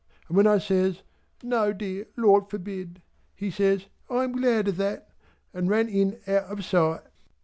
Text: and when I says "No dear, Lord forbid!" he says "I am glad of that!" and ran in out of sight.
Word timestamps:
and 0.27 0.35
when 0.35 0.47
I 0.47 0.57
says 0.57 1.03
"No 1.43 1.71
dear, 1.71 2.07
Lord 2.17 2.49
forbid!" 2.49 3.03
he 3.35 3.51
says 3.51 3.85
"I 4.09 4.23
am 4.23 4.31
glad 4.31 4.67
of 4.69 4.77
that!" 4.77 5.11
and 5.53 5.69
ran 5.69 5.87
in 5.87 6.19
out 6.25 6.45
of 6.45 6.65
sight. 6.65 7.01